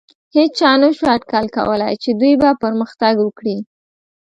هېچا 0.35 0.69
نهشو 0.81 1.05
اټکل 1.15 1.45
کولی، 1.55 1.93
چې 2.03 2.09
دوی 2.19 2.33
به 2.41 2.49
پرمختګ 2.63 3.15
وکړي. 3.21 3.57